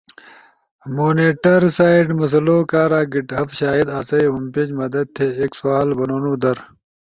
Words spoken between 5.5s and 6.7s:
سوال بنونو در،